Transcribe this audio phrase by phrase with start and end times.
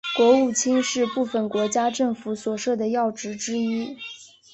[0.17, 3.95] 国务卿是部份国家政府所设的要职之一。